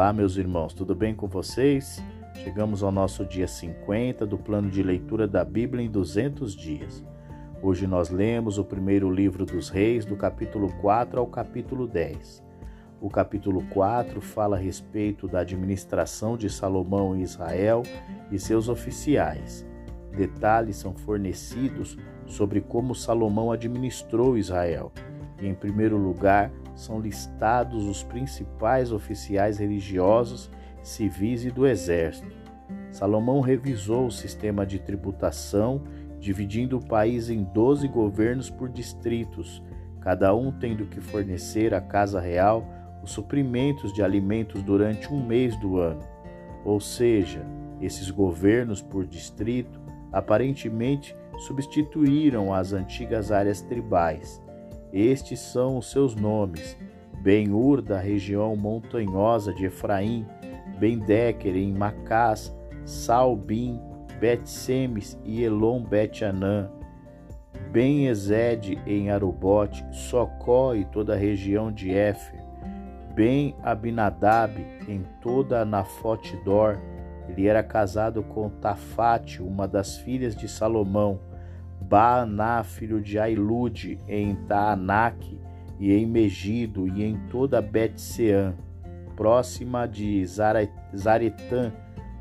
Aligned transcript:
Olá, 0.00 0.14
meus 0.14 0.38
irmãos, 0.38 0.72
tudo 0.72 0.94
bem 0.94 1.14
com 1.14 1.28
vocês? 1.28 2.02
Chegamos 2.36 2.82
ao 2.82 2.90
nosso 2.90 3.22
dia 3.22 3.46
50 3.46 4.26
do 4.26 4.38
plano 4.38 4.70
de 4.70 4.82
leitura 4.82 5.28
da 5.28 5.44
Bíblia 5.44 5.84
em 5.84 5.90
200 5.90 6.56
dias. 6.56 7.04
Hoje 7.60 7.86
nós 7.86 8.08
lemos 8.08 8.56
o 8.56 8.64
primeiro 8.64 9.10
livro 9.10 9.44
dos 9.44 9.68
Reis, 9.68 10.06
do 10.06 10.16
capítulo 10.16 10.72
4 10.80 11.20
ao 11.20 11.26
capítulo 11.26 11.86
10. 11.86 12.42
O 12.98 13.10
capítulo 13.10 13.62
4 13.68 14.22
fala 14.22 14.56
a 14.56 14.58
respeito 14.58 15.28
da 15.28 15.40
administração 15.40 16.34
de 16.34 16.48
Salomão 16.48 17.14
em 17.14 17.20
Israel 17.20 17.82
e 18.32 18.38
seus 18.38 18.70
oficiais. 18.70 19.66
Detalhes 20.16 20.76
são 20.76 20.94
fornecidos 20.94 21.98
sobre 22.24 22.62
como 22.62 22.94
Salomão 22.94 23.52
administrou 23.52 24.38
Israel. 24.38 24.90
Em 25.42 25.52
primeiro 25.54 25.98
lugar, 25.98 26.50
são 26.80 26.98
listados 26.98 27.84
os 27.84 28.02
principais 28.02 28.90
oficiais 28.90 29.58
religiosos, 29.58 30.50
civis 30.82 31.44
e 31.44 31.50
do 31.50 31.66
exército. 31.66 32.34
Salomão 32.90 33.40
revisou 33.40 34.06
o 34.06 34.10
sistema 34.10 34.64
de 34.64 34.78
tributação, 34.78 35.82
dividindo 36.18 36.78
o 36.78 36.84
país 36.84 37.28
em 37.28 37.44
12 37.44 37.86
governos 37.86 38.48
por 38.48 38.70
distritos, 38.70 39.62
cada 40.00 40.34
um 40.34 40.50
tendo 40.50 40.86
que 40.86 41.02
fornecer 41.02 41.74
à 41.74 41.82
Casa 41.82 42.18
Real 42.18 42.66
os 43.02 43.10
suprimentos 43.10 43.92
de 43.92 44.02
alimentos 44.02 44.62
durante 44.62 45.12
um 45.12 45.24
mês 45.24 45.54
do 45.60 45.78
ano. 45.78 46.00
Ou 46.64 46.80
seja, 46.80 47.44
esses 47.78 48.10
governos 48.10 48.80
por 48.80 49.06
distrito 49.06 49.78
aparentemente 50.10 51.14
substituíram 51.40 52.54
as 52.54 52.72
antigas 52.72 53.30
áreas 53.30 53.60
tribais 53.60 54.42
estes 54.92 55.40
são 55.40 55.78
os 55.78 55.90
seus 55.90 56.14
nomes: 56.14 56.76
Ben-Ur, 57.22 57.82
da 57.82 57.98
região 57.98 58.54
montanhosa 58.56 59.52
de 59.52 59.66
Efraim, 59.66 60.26
Ben-Decker, 60.78 61.56
em 61.56 61.72
Macás, 61.72 62.54
Salbim, 62.84 63.80
Bet-Semes 64.18 65.18
e 65.24 65.42
Elon 65.42 65.82
Bet-Anã, 65.82 66.70
Ben-Ezed, 67.70 68.78
em 68.86 69.10
Arubote, 69.10 69.84
Socó 69.92 70.74
e 70.74 70.84
toda 70.84 71.14
a 71.14 71.16
região 71.16 71.70
de 71.70 71.92
Éfer, 71.94 72.40
Ben-Abinadab, 73.14 74.54
em 74.88 75.04
toda 75.22 75.64
Nafote-Dor. 75.64 76.78
Ele 77.28 77.46
era 77.46 77.62
casado 77.62 78.22
com 78.24 78.48
Tafate, 78.48 79.40
uma 79.40 79.68
das 79.68 79.98
filhas 79.98 80.34
de 80.34 80.48
Salomão, 80.48 81.20
Baaná, 81.80 82.62
filho 82.62 83.00
de 83.00 83.18
Ailude, 83.18 83.98
em 84.06 84.34
Taanak, 84.46 85.38
e 85.78 85.92
em 85.92 86.06
Megido, 86.06 86.86
e 86.86 87.02
em 87.02 87.16
toda 87.30 87.62
Bet-Seã, 87.62 88.54
próxima 89.16 89.86
de 89.86 90.24
Zaretã, 90.26 91.72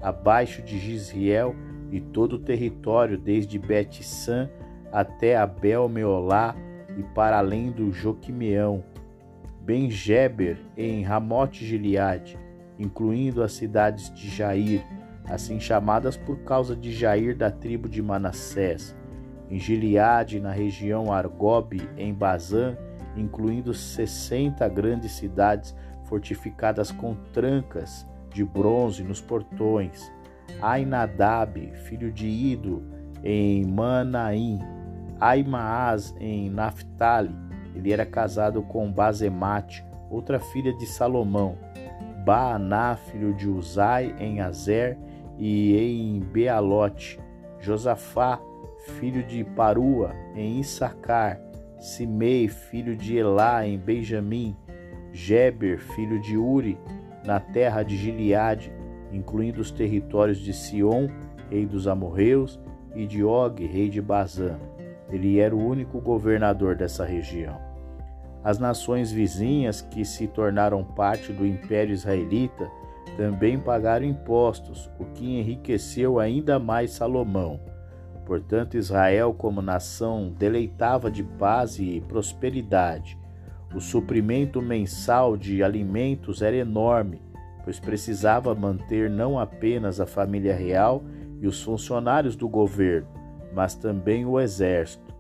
abaixo 0.02 0.62
de 0.62 0.80
Gisriel, 0.80 1.56
e 1.92 2.00
todo 2.00 2.34
o 2.34 2.40
território, 2.40 3.18
desde 3.18 3.60
Bet-San 3.60 4.50
até 4.92 5.36
Abel-Meolá, 5.36 6.56
e 6.98 7.04
para 7.14 7.38
além 7.38 7.72
do 7.72 7.92
Joquimeão, 7.92 8.84
Ben-Geber, 9.62 10.58
em 10.76 11.04
Ramote-Gileade, 11.04 12.40
incluindo 12.78 13.44
as 13.44 13.52
cidades 13.52 14.12
de 14.14 14.30
Jair, 14.30 14.84
assim 15.26 15.60
chamadas 15.60 16.18
por 16.18 16.40
causa 16.40 16.76
de 16.76 16.92
Jair 16.92 17.36
da 17.36 17.52
tribo 17.52 17.88
de 17.88 18.02
Manassés, 18.02 18.96
em 19.50 19.58
Gileade, 19.58 20.40
na 20.40 20.52
região 20.52 21.12
Argob, 21.12 21.82
em 21.98 22.14
Bazã, 22.14 22.78
incluindo 23.16 23.74
60 23.74 24.68
grandes 24.70 25.12
cidades 25.14 25.76
fortificadas 26.06 26.92
com 26.92 27.16
trancas 27.34 28.06
de 28.34 28.44
bronze 28.44 29.04
nos 29.04 29.22
portões. 29.22 30.12
Ainadab, 30.62 31.72
filho 31.86 32.12
de 32.12 32.28
Ido, 32.28 32.84
em 33.24 33.66
Manaim. 33.66 34.60
Aimaas, 35.20 36.16
em 36.20 36.50
Naphtali. 36.50 37.36
Ele 37.76 37.92
era 37.92 38.06
casado 38.06 38.62
com 38.64 38.92
Bazemate, 38.92 39.84
outra 40.10 40.40
filha 40.40 40.74
de 40.74 40.86
Salomão. 40.86 41.58
Baaná, 42.26 42.96
filho 42.96 43.34
de 43.34 43.48
Uzai, 43.48 44.16
em 44.20 44.40
Azer 44.40 44.98
e 45.38 45.76
em 45.78 46.20
Bealote. 46.20 47.20
Josafá, 47.60 48.40
filho 48.80 49.24
de 49.24 49.44
Parua, 49.44 50.14
em 50.36 50.60
Issacar, 50.60 51.40
Simei, 51.80 52.48
filho 52.48 52.96
de 52.96 53.18
Elá, 53.18 53.66
em 53.66 53.78
Benjamim, 53.78 54.56
Geber, 55.14 55.80
filho 55.80 56.20
de 56.22 56.38
Uri, 56.38 56.78
na 57.26 57.40
terra 57.40 57.84
de 57.84 57.96
Gileade, 57.96 58.72
incluindo 59.12 59.62
os 59.62 59.72
territórios 59.72 60.40
de 60.40 60.54
Sion, 60.54 61.08
rei 61.50 61.66
dos 61.66 61.88
amorreus, 61.88 62.60
e 62.96 63.06
de 63.06 63.24
Og, 63.24 63.66
rei 63.66 63.90
de 63.90 64.02
Bazã. 64.02 64.58
Ele 65.10 65.40
era 65.40 65.56
o 65.56 65.66
único 65.66 66.00
governador 66.00 66.76
dessa 66.76 67.06
região. 67.06 67.58
As 68.44 68.58
nações 68.58 69.12
vizinhas 69.12 69.82
que 69.82 70.06
se 70.06 70.28
tornaram 70.28 70.84
parte 70.84 71.34
do 71.34 71.46
Império 71.46 71.94
Israelita 71.94 72.70
também 73.18 73.60
pagaram 73.60 74.06
impostos, 74.06 74.90
o 74.98 75.06
que 75.06 75.40
enriqueceu 75.40 76.20
ainda 76.20 76.58
mais 76.58 76.92
Salomão. 76.92 77.60
Portanto, 78.30 78.78
Israel, 78.78 79.34
como 79.34 79.60
nação, 79.60 80.32
deleitava 80.38 81.10
de 81.10 81.24
paz 81.24 81.80
e 81.80 82.00
prosperidade. 82.08 83.18
O 83.74 83.80
suprimento 83.80 84.62
mensal 84.62 85.36
de 85.36 85.64
alimentos 85.64 86.44
era 86.44 86.56
enorme, 86.56 87.24
pois 87.64 87.80
precisava 87.80 88.54
manter 88.54 89.10
não 89.10 89.40
apenas 89.40 90.00
a 90.00 90.06
família 90.06 90.56
real 90.56 91.04
e 91.42 91.48
os 91.48 91.64
funcionários 91.64 92.36
do 92.36 92.48
governo, 92.48 93.08
mas 93.52 93.74
também 93.74 94.28
o 94.28 94.40
exército. 94.40 95.12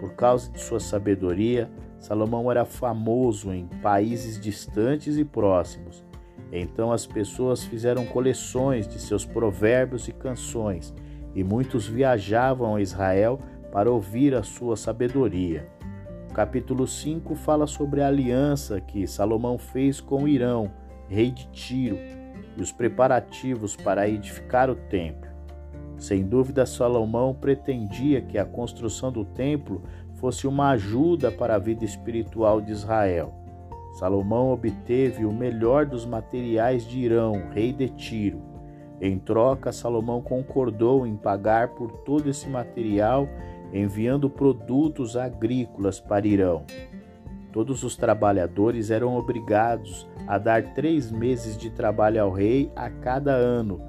Por 0.00 0.14
causa 0.14 0.50
de 0.50 0.58
sua 0.58 0.80
sabedoria, 0.80 1.70
Salomão 1.98 2.50
era 2.50 2.64
famoso 2.64 3.52
em 3.52 3.66
países 3.82 4.40
distantes 4.40 5.18
e 5.18 5.26
próximos. 5.26 6.02
Então 6.50 6.90
as 6.90 7.04
pessoas 7.06 7.64
fizeram 7.64 8.06
coleções 8.06 8.88
de 8.88 8.98
seus 8.98 9.26
provérbios 9.26 10.08
e 10.08 10.12
canções 10.12 10.94
e 11.36 11.44
muitos 11.44 11.86
viajavam 11.86 12.74
a 12.74 12.80
Israel 12.80 13.38
para 13.70 13.92
ouvir 13.92 14.34
a 14.34 14.42
sua 14.42 14.74
sabedoria. 14.74 15.68
O 16.30 16.32
capítulo 16.32 16.86
5 16.86 17.34
fala 17.34 17.66
sobre 17.66 18.00
a 18.00 18.08
aliança 18.08 18.80
que 18.80 19.06
Salomão 19.06 19.58
fez 19.58 20.00
com 20.00 20.26
Irão, 20.26 20.70
rei 21.10 21.30
de 21.30 21.46
Tiro, 21.48 21.98
e 22.56 22.62
os 22.62 22.72
preparativos 22.72 23.76
para 23.76 24.08
edificar 24.08 24.70
o 24.70 24.74
templo. 24.74 25.30
Sem 25.98 26.24
dúvida, 26.24 26.64
Salomão 26.64 27.34
pretendia 27.34 28.22
que 28.22 28.38
a 28.38 28.44
construção 28.46 29.12
do 29.12 29.24
templo 29.24 29.82
fosse 30.14 30.46
uma 30.46 30.70
ajuda 30.70 31.30
para 31.30 31.54
a 31.54 31.58
vida 31.58 31.84
espiritual 31.84 32.62
de 32.62 32.72
Israel. 32.72 33.34
Salomão 33.98 34.52
obteve 34.52 35.26
o 35.26 35.32
melhor 35.32 35.84
dos 35.84 36.06
materiais 36.06 36.86
de 36.86 36.98
Irão, 36.98 37.50
rei 37.52 37.74
de 37.74 37.90
Tiro 37.90 38.55
em 39.00 39.18
troca, 39.18 39.72
Salomão 39.72 40.22
concordou 40.22 41.06
em 41.06 41.16
pagar 41.16 41.68
por 41.68 41.90
todo 41.98 42.28
esse 42.28 42.48
material, 42.48 43.28
enviando 43.72 44.30
produtos 44.30 45.16
agrícolas 45.16 46.00
para 46.00 46.26
Irão. 46.26 46.64
Todos 47.52 47.82
os 47.82 47.96
trabalhadores 47.96 48.90
eram 48.90 49.16
obrigados 49.16 50.08
a 50.26 50.38
dar 50.38 50.74
três 50.74 51.10
meses 51.10 51.56
de 51.56 51.70
trabalho 51.70 52.22
ao 52.22 52.30
rei 52.30 52.70
a 52.74 52.88
cada 52.88 53.32
ano, 53.32 53.80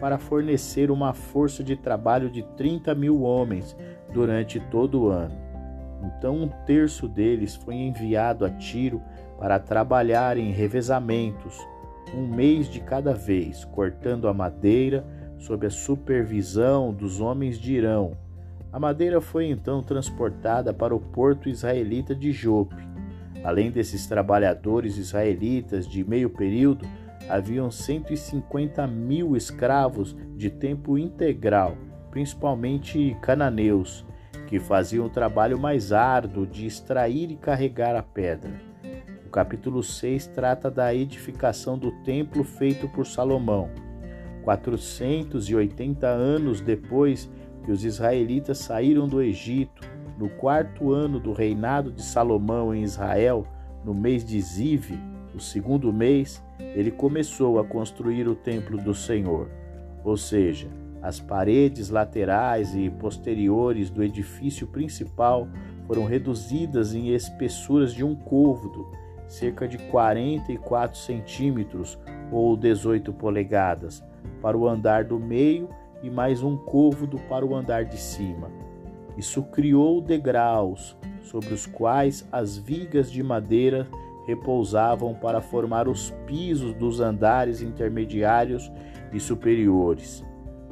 para 0.00 0.18
fornecer 0.18 0.90
uma 0.90 1.14
força 1.14 1.64
de 1.64 1.74
trabalho 1.76 2.28
de 2.28 2.42
30 2.42 2.94
mil 2.94 3.22
homens 3.22 3.76
durante 4.12 4.60
todo 4.60 5.02
o 5.02 5.08
ano. 5.08 5.34
Então, 6.02 6.36
um 6.42 6.48
terço 6.66 7.08
deles 7.08 7.56
foi 7.56 7.76
enviado 7.76 8.44
a 8.44 8.50
Tiro 8.50 9.00
para 9.38 9.58
trabalhar 9.58 10.36
em 10.36 10.52
revezamentos 10.52 11.58
um 12.14 12.26
mês 12.26 12.68
de 12.68 12.80
cada 12.80 13.12
vez, 13.12 13.64
cortando 13.64 14.28
a 14.28 14.34
madeira 14.34 15.04
sob 15.38 15.66
a 15.66 15.70
supervisão 15.70 16.92
dos 16.92 17.20
homens 17.20 17.58
de 17.58 17.74
Irão. 17.74 18.16
A 18.72 18.78
madeira 18.78 19.20
foi 19.20 19.46
então 19.46 19.82
transportada 19.82 20.72
para 20.72 20.94
o 20.94 21.00
porto 21.00 21.48
israelita 21.48 22.14
de 22.14 22.32
Jope. 22.32 22.76
Além 23.44 23.70
desses 23.70 24.06
trabalhadores 24.06 24.96
israelitas 24.96 25.86
de 25.86 26.02
meio 26.04 26.30
período, 26.30 26.86
haviam 27.28 27.70
150 27.70 28.86
mil 28.86 29.36
escravos 29.36 30.16
de 30.36 30.50
tempo 30.50 30.98
integral, 30.98 31.76
principalmente 32.10 33.16
cananeus, 33.20 34.04
que 34.46 34.58
faziam 34.58 35.06
o 35.06 35.10
trabalho 35.10 35.58
mais 35.58 35.92
árduo 35.92 36.46
de 36.46 36.66
extrair 36.66 37.30
e 37.30 37.36
carregar 37.36 37.96
a 37.96 38.02
pedra 38.02 38.75
capítulo 39.26 39.82
6 39.82 40.28
trata 40.28 40.70
da 40.70 40.94
edificação 40.94 41.78
do 41.78 41.90
templo 42.02 42.44
feito 42.44 42.88
por 42.88 43.06
Salomão. 43.06 43.70
480 44.42 46.06
anos 46.06 46.60
depois 46.60 47.30
que 47.64 47.72
os 47.72 47.84
israelitas 47.84 48.58
saíram 48.58 49.08
do 49.08 49.20
Egito, 49.20 49.82
no 50.16 50.28
quarto 50.28 50.92
ano 50.92 51.18
do 51.18 51.32
reinado 51.32 51.90
de 51.90 52.02
Salomão 52.02 52.74
em 52.74 52.82
Israel, 52.82 53.44
no 53.84 53.92
mês 53.92 54.24
de 54.24 54.40
Ziv, 54.40 54.98
No 55.34 55.40
segundo 55.40 55.92
mês, 55.92 56.42
ele 56.58 56.90
começou 56.90 57.58
a 57.58 57.64
construir 57.64 58.26
o 58.26 58.34
templo 58.34 58.78
do 58.78 58.94
Senhor, 58.94 59.50
ou 60.02 60.16
seja, 60.16 60.66
as 61.02 61.20
paredes 61.20 61.90
laterais 61.90 62.74
e 62.74 62.88
posteriores 62.88 63.90
do 63.90 64.02
edifício 64.02 64.66
principal 64.66 65.46
foram 65.86 66.04
reduzidas 66.04 66.94
em 66.94 67.14
espessuras 67.14 67.92
de 67.92 68.02
um 68.02 68.14
côvado, 68.14 68.86
cerca 69.28 69.66
de 69.66 69.78
44 69.78 70.98
centímetros 70.98 71.98
ou 72.30 72.56
18 72.56 73.12
polegadas, 73.12 74.02
para 74.40 74.56
o 74.56 74.68
andar 74.68 75.04
do 75.04 75.18
meio 75.18 75.68
e 76.02 76.10
mais 76.10 76.42
um 76.42 76.56
côvado 76.56 77.18
para 77.28 77.44
o 77.44 77.54
andar 77.54 77.84
de 77.84 77.98
cima. 77.98 78.50
Isso 79.16 79.42
criou 79.42 80.00
degraus 80.00 80.96
sobre 81.22 81.52
os 81.54 81.66
quais 81.66 82.26
as 82.30 82.56
vigas 82.56 83.10
de 83.10 83.22
madeira 83.22 83.88
repousavam 84.26 85.14
para 85.14 85.40
formar 85.40 85.88
os 85.88 86.10
pisos 86.26 86.74
dos 86.74 87.00
andares 87.00 87.62
intermediários 87.62 88.70
e 89.12 89.20
superiores. 89.20 90.22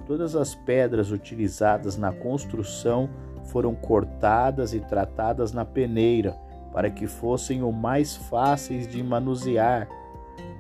Todas 0.07 0.37
as 0.37 0.55
pedras 0.55 1.11
utilizadas 1.11 1.97
na 1.97 2.13
construção 2.13 3.09
foram 3.45 3.75
cortadas 3.75 4.75
e 4.75 4.81
tratadas 4.81 5.53
na 5.53 5.65
peneira 5.65 6.37
para 6.75 6.91
que 6.91 7.07
fossem 7.07 7.63
o 7.63 7.73
mais 7.73 8.15
fáceis 8.15 8.87
de 8.87 9.03
manusear. 9.03 9.89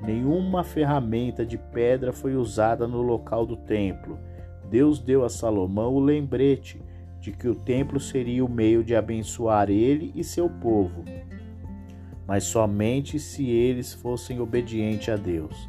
Nenhuma 0.00 0.64
ferramenta 0.64 1.44
de 1.44 1.58
pedra 1.58 2.10
foi 2.10 2.34
usada 2.34 2.88
no 2.88 3.02
local 3.02 3.44
do 3.44 3.56
templo. 3.56 4.18
Deus 4.70 4.98
deu 4.98 5.24
a 5.24 5.28
Salomão 5.28 5.92
o 5.92 6.00
lembrete 6.00 6.80
de 7.20 7.32
que 7.32 7.48
o 7.48 7.54
templo 7.54 8.00
seria 8.00 8.42
o 8.42 8.48
meio 8.48 8.82
de 8.82 8.96
abençoar 8.96 9.68
ele 9.68 10.10
e 10.14 10.24
seu 10.24 10.48
povo 10.48 11.04
mas 12.26 12.44
somente 12.44 13.18
se 13.18 13.48
eles 13.48 13.92
fossem 13.92 14.40
obedientes 14.40 15.08
a 15.08 15.16
Deus. 15.16 15.68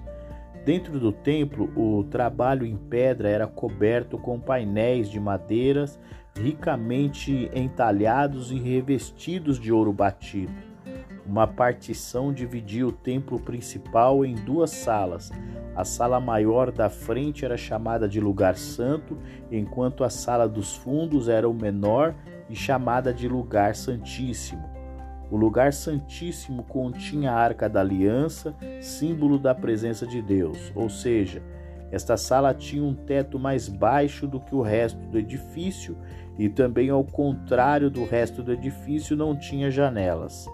Dentro 0.63 0.99
do 0.99 1.11
templo, 1.11 1.71
o 1.75 2.03
trabalho 2.05 2.65
em 2.65 2.75
pedra 2.75 3.29
era 3.29 3.45
coberto 3.45 4.17
com 4.17 4.39
painéis 4.39 5.09
de 5.09 5.19
madeiras 5.19 5.99
ricamente 6.37 7.49
entalhados 7.53 8.51
e 8.51 8.59
revestidos 8.59 9.59
de 9.59 9.71
ouro 9.71 9.93
batido. 9.93 10.53
Uma 11.25 11.47
partição 11.47 12.31
dividia 12.31 12.85
o 12.85 12.91
templo 12.91 13.39
principal 13.39 14.23
em 14.23 14.35
duas 14.35 14.69
salas. 14.69 15.31
A 15.75 15.83
sala 15.83 16.19
maior 16.19 16.71
da 16.71 16.89
frente 16.89 17.43
era 17.43 17.57
chamada 17.57 18.07
de 18.07 18.19
lugar 18.19 18.55
santo, 18.55 19.17
enquanto 19.51 20.03
a 20.03 20.09
sala 20.09 20.47
dos 20.47 20.75
fundos 20.75 21.27
era 21.27 21.49
o 21.49 21.53
menor 21.53 22.13
e 22.49 22.55
chamada 22.55 23.11
de 23.13 23.27
lugar 23.27 23.75
santíssimo. 23.75 24.69
O 25.31 25.35
lugar 25.35 25.73
santíssimo 25.73 26.63
continha 26.63 27.31
a 27.31 27.35
arca 27.35 27.67
da 27.67 27.79
aliança, 27.79 28.55
símbolo 28.79 29.39
da 29.39 29.55
presença 29.55 30.05
de 30.05 30.21
Deus, 30.21 30.71
ou 30.75 30.87
seja, 30.87 31.41
esta 31.91 32.17
sala 32.17 32.53
tinha 32.53 32.83
um 32.83 32.93
teto 32.93 33.39
mais 33.39 33.67
baixo 33.67 34.27
do 34.27 34.39
que 34.39 34.53
o 34.53 34.61
resto 34.61 34.99
do 35.07 35.17
edifício 35.17 35.97
e 36.37 36.49
também, 36.49 36.89
ao 36.89 37.03
contrário 37.03 37.89
do 37.89 38.03
resto 38.03 38.43
do 38.43 38.51
edifício, 38.51 39.15
não 39.15 39.37
tinha 39.37 39.71
janelas. 39.71 40.45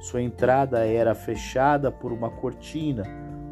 Sua 0.00 0.22
entrada 0.22 0.86
era 0.86 1.14
fechada 1.14 1.92
por 1.92 2.12
uma 2.12 2.30
cortina, 2.30 3.04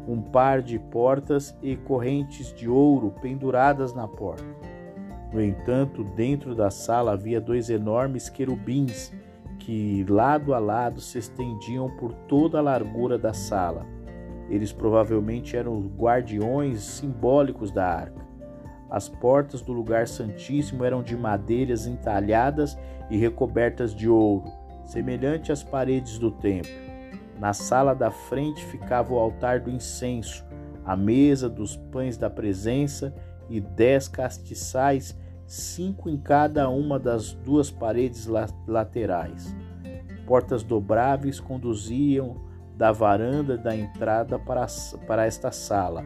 um 0.07 0.21
par 0.21 0.61
de 0.61 0.79
portas 0.79 1.55
e 1.61 1.75
correntes 1.75 2.51
de 2.53 2.67
ouro 2.67 3.13
penduradas 3.21 3.93
na 3.93 4.07
porta. 4.07 4.43
No 5.31 5.41
entanto, 5.41 6.03
dentro 6.03 6.55
da 6.55 6.71
sala 6.71 7.13
havia 7.13 7.39
dois 7.39 7.69
enormes 7.69 8.29
querubins 8.29 9.13
que 9.59 10.03
lado 10.09 10.53
a 10.53 10.59
lado 10.59 10.99
se 10.99 11.19
estendiam 11.19 11.89
por 11.97 12.13
toda 12.27 12.57
a 12.57 12.61
largura 12.61 13.17
da 13.17 13.33
sala. 13.33 13.85
Eles 14.49 14.73
provavelmente 14.73 15.55
eram 15.55 15.79
guardiões 15.79 16.81
simbólicos 16.81 17.71
da 17.71 17.85
arca. 17.85 18.18
As 18.89 19.07
portas 19.07 19.61
do 19.61 19.71
lugar 19.71 20.07
santíssimo 20.07 20.83
eram 20.83 21.03
de 21.03 21.15
madeiras 21.15 21.85
entalhadas 21.85 22.77
e 23.09 23.17
recobertas 23.17 23.93
de 23.93 24.09
ouro, 24.09 24.51
semelhante 24.85 25.51
às 25.51 25.63
paredes 25.63 26.17
do 26.17 26.31
templo. 26.31 26.71
Na 27.39 27.53
sala 27.53 27.93
da 27.93 28.09
frente 28.09 28.65
ficava 28.65 29.13
o 29.13 29.19
altar 29.19 29.59
do 29.59 29.69
incenso, 29.69 30.43
a 30.83 30.95
mesa 30.95 31.47
dos 31.47 31.75
pães 31.75 32.17
da 32.17 32.29
presença 32.29 33.13
e 33.49 33.61
dez 33.61 34.07
castiçais 34.07 35.17
cinco 35.45 36.09
em 36.09 36.17
cada 36.17 36.69
uma 36.69 36.99
das 36.99 37.33
duas 37.33 37.71
paredes 37.71 38.27
laterais. 38.67 39.55
Portas 40.25 40.63
dobráveis 40.63 41.39
conduziam 41.39 42.35
da 42.75 42.91
varanda 42.91 43.57
da 43.57 43.75
entrada 43.75 44.37
para, 44.37 44.65
para 45.07 45.25
esta 45.25 45.51
sala. 45.51 46.03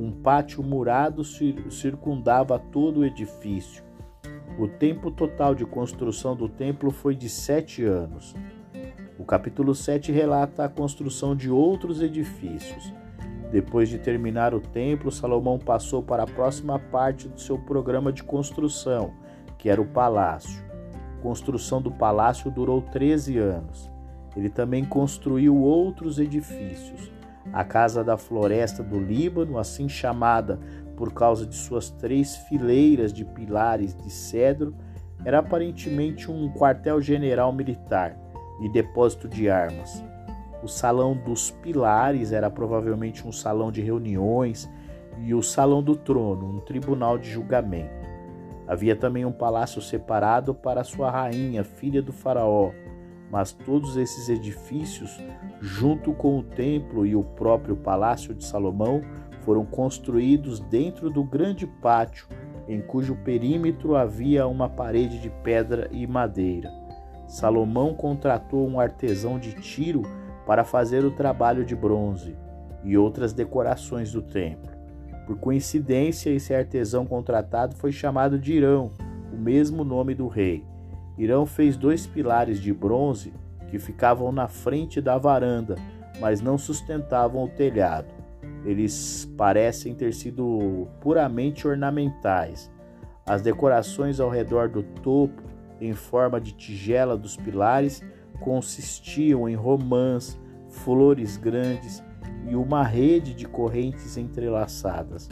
Um 0.00 0.10
pátio 0.10 0.62
murado 0.62 1.22
circundava 1.22 2.58
todo 2.58 3.00
o 3.00 3.04
edifício. 3.04 3.84
O 4.58 4.66
tempo 4.66 5.10
total 5.10 5.54
de 5.54 5.66
construção 5.66 6.34
do 6.34 6.48
templo 6.48 6.90
foi 6.90 7.14
de 7.14 7.28
sete 7.28 7.84
anos. 7.84 8.34
O 9.18 9.24
capítulo 9.26 9.74
7 9.74 10.10
relata 10.10 10.64
a 10.64 10.68
construção 10.70 11.36
de 11.36 11.50
outros 11.50 12.00
edifícios. 12.00 12.94
Depois 13.52 13.90
de 13.90 13.98
terminar 13.98 14.54
o 14.54 14.60
templo, 14.60 15.12
Salomão 15.12 15.58
passou 15.58 16.02
para 16.02 16.22
a 16.22 16.26
próxima 16.26 16.78
parte 16.78 17.28
do 17.28 17.38
seu 17.38 17.58
programa 17.58 18.10
de 18.10 18.24
construção, 18.24 19.12
que 19.58 19.68
era 19.68 19.82
o 19.82 19.86
palácio. 19.86 20.64
A 21.18 21.20
construção 21.20 21.82
do 21.82 21.92
palácio 21.92 22.50
durou 22.50 22.80
13 22.80 23.36
anos. 23.36 23.90
Ele 24.34 24.48
também 24.48 24.82
construiu 24.82 25.58
outros 25.58 26.18
edifícios. 26.18 27.19
A 27.52 27.64
Casa 27.64 28.04
da 28.04 28.16
Floresta 28.16 28.82
do 28.82 28.98
Líbano, 28.98 29.58
assim 29.58 29.88
chamada 29.88 30.58
por 30.96 31.12
causa 31.12 31.46
de 31.46 31.56
suas 31.56 31.90
três 31.90 32.36
fileiras 32.36 33.12
de 33.12 33.24
pilares 33.24 33.94
de 33.94 34.10
cedro, 34.10 34.74
era 35.24 35.38
aparentemente 35.38 36.30
um 36.30 36.52
quartel-general 36.52 37.52
militar 37.52 38.16
e 38.60 38.68
depósito 38.68 39.28
de 39.28 39.48
armas. 39.48 40.02
O 40.62 40.68
salão 40.68 41.16
dos 41.16 41.50
pilares 41.50 42.32
era 42.32 42.50
provavelmente 42.50 43.26
um 43.26 43.32
salão 43.32 43.72
de 43.72 43.80
reuniões 43.80 44.70
e 45.18 45.34
o 45.34 45.42
salão 45.42 45.82
do 45.82 45.96
trono, 45.96 46.56
um 46.56 46.60
tribunal 46.60 47.18
de 47.18 47.30
julgamento. 47.30 48.08
Havia 48.68 48.94
também 48.94 49.24
um 49.24 49.32
palácio 49.32 49.82
separado 49.82 50.54
para 50.54 50.84
sua 50.84 51.10
rainha, 51.10 51.64
filha 51.64 52.00
do 52.00 52.12
faraó, 52.12 52.70
mas 53.30 53.52
todos 53.52 53.96
esses 53.96 54.28
edifícios, 54.28 55.18
junto 55.60 56.12
com 56.12 56.38
o 56.38 56.42
templo 56.42 57.06
e 57.06 57.14
o 57.14 57.22
próprio 57.22 57.76
palácio 57.76 58.34
de 58.34 58.44
Salomão, 58.44 59.02
foram 59.42 59.64
construídos 59.64 60.60
dentro 60.60 61.08
do 61.08 61.22
grande 61.22 61.66
pátio, 61.66 62.26
em 62.68 62.80
cujo 62.80 63.16
perímetro 63.16 63.96
havia 63.96 64.46
uma 64.46 64.68
parede 64.68 65.18
de 65.20 65.30
pedra 65.42 65.88
e 65.92 66.06
madeira. 66.06 66.70
Salomão 67.26 67.94
contratou 67.94 68.68
um 68.68 68.80
artesão 68.80 69.38
de 69.38 69.54
Tiro 69.54 70.02
para 70.44 70.64
fazer 70.64 71.04
o 71.04 71.12
trabalho 71.12 71.64
de 71.64 71.76
bronze 71.76 72.36
e 72.82 72.96
outras 72.98 73.32
decorações 73.32 74.12
do 74.12 74.20
templo. 74.20 74.70
Por 75.26 75.38
coincidência, 75.38 76.30
esse 76.30 76.52
artesão 76.52 77.06
contratado 77.06 77.76
foi 77.76 77.92
chamado 77.92 78.38
de 78.38 78.54
Irão, 78.54 78.90
o 79.32 79.36
mesmo 79.36 79.84
nome 79.84 80.12
do 80.12 80.26
rei. 80.26 80.64
Irão 81.20 81.44
fez 81.44 81.76
dois 81.76 82.06
pilares 82.06 82.58
de 82.58 82.72
bronze 82.72 83.30
que 83.68 83.78
ficavam 83.78 84.32
na 84.32 84.48
frente 84.48 85.02
da 85.02 85.18
varanda, 85.18 85.76
mas 86.18 86.40
não 86.40 86.56
sustentavam 86.56 87.44
o 87.44 87.48
telhado. 87.48 88.08
Eles 88.64 89.30
parecem 89.36 89.94
ter 89.94 90.14
sido 90.14 90.88
puramente 90.98 91.68
ornamentais. 91.68 92.70
As 93.26 93.42
decorações 93.42 94.18
ao 94.18 94.30
redor 94.30 94.70
do 94.70 94.82
topo, 94.82 95.42
em 95.78 95.92
forma 95.92 96.40
de 96.40 96.52
tigela 96.52 97.18
dos 97.18 97.36
pilares, 97.36 98.02
consistiam 98.40 99.46
em 99.46 99.54
romãs, 99.54 100.40
flores 100.70 101.36
grandes 101.36 102.02
e 102.48 102.56
uma 102.56 102.82
rede 102.82 103.34
de 103.34 103.44
correntes 103.44 104.16
entrelaçadas. 104.16 105.28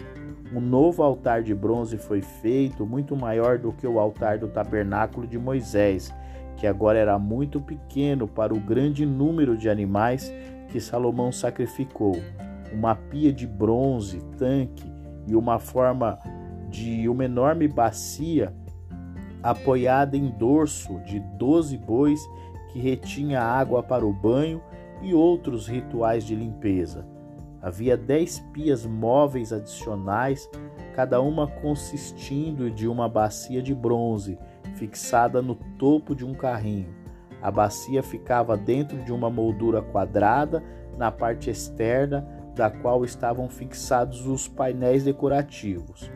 Um 0.52 0.61
novo 0.61 1.02
altar 1.02 1.43
de 1.43 1.55
bronze 1.55 1.99
foi 1.99 2.23
feito, 2.23 2.87
muito 2.87 3.14
maior 3.14 3.59
do 3.59 3.71
que 3.71 3.87
o 3.87 3.99
altar 3.99 4.38
do 4.38 4.49
tabernáculo 4.49 5.26
de 5.26 5.38
Moisés, 5.38 6.14
que 6.57 6.67
agora 6.67 6.99
era 6.99 7.19
muito 7.19 7.61
pequeno 7.61 8.26
para 8.26 8.55
o 8.55 8.61
grande 8.61 9.05
número 9.05 9.59
de 9.59 9.69
animais 9.69 10.33
que 10.69 10.81
Salomão 10.81 11.31
sacrificou. 11.31 12.17
Uma 12.73 12.95
pia 12.95 13.33
de 13.33 13.47
bronze, 13.47 14.23
tanque 14.38 14.90
e 15.26 15.37
uma 15.37 15.59
forma 15.59 16.19
de 16.71 17.09
uma 17.09 17.26
enorme 17.26 17.69
bacia 17.69 18.52
apoiada 19.43 20.17
em 20.17 20.31
dorso 20.31 20.99
de 21.00 21.21
doze 21.38 21.76
bois 21.76 22.21
que 22.73 22.78
retinha 22.78 23.40
água 23.40 23.83
para 23.83 24.05
o 24.05 24.12
banho 24.12 24.62
e 25.02 25.12
outros 25.14 25.67
rituais 25.67 26.25
de 26.25 26.35
limpeza. 26.35 27.07
Havia 27.61 27.97
dez 27.97 28.38
pias 28.53 28.87
móveis 28.87 29.53
adicionais, 29.53 30.49
cada 30.95 31.21
uma 31.21 31.47
consistindo 31.47 32.71
de 32.71 32.87
uma 32.87 33.09
bacia 33.09 33.62
de 33.62 33.75
bronze 33.75 34.38
fixada 34.75 35.43
no 35.43 35.55
topo 35.55 36.15
de 36.15 36.25
um 36.25 36.35
carrinho. 36.35 36.95
A 37.43 37.50
bacia 37.50 38.03
ficava 38.03 38.57
dentro 38.57 38.99
de 39.05 39.12
uma 39.12 39.31
moldura 39.31 39.83
quadrada 39.83 40.62
na 40.97 41.11
parte 41.11 41.50
externa 41.50 42.27
da 42.55 42.71
qual 42.71 43.05
estavam 43.05 43.49
fixados 43.49 44.27
os 44.27 44.49
painéis 44.49 45.05
decorativos. 45.05 46.11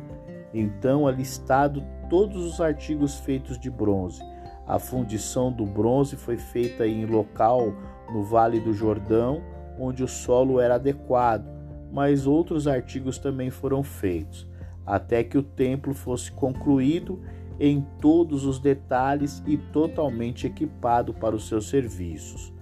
Então, 0.53 1.07
alistado 1.07 1.85
todos 2.11 2.45
os 2.45 2.61
artigos 2.61 3.19
feitos 3.21 3.59
de 3.59 3.71
bronze. 3.71 4.23
A 4.67 4.79
fundição 4.79 5.53
do 5.53 5.65
bronze 5.65 6.17
foi 6.17 6.37
feita 6.37 6.87
em 6.87 7.07
local 7.07 7.73
no 8.13 8.23
Vale 8.23 8.61
do 8.61 8.73
Jordão, 8.73 9.43
onde 9.83 10.05
o 10.05 10.09
solo 10.09 10.61
era 10.61 10.77
adequado, 10.77 11.45
mas 11.93 12.27
outros 12.27 12.69
artigos 12.69 13.19
também 13.19 13.51
foram 13.51 13.83
feitos, 13.83 14.49
até 14.87 15.25
que 15.25 15.37
o 15.37 15.43
templo 15.43 15.93
fosse 15.93 16.31
concluído 16.31 17.21
em 17.59 17.85
todos 18.01 18.45
os 18.45 18.61
detalhes 18.61 19.43
e 19.47 19.57
totalmente 19.57 20.47
equipado 20.47 21.12
para 21.12 21.35
os 21.35 21.49
seus 21.49 21.69
serviços. 21.69 22.53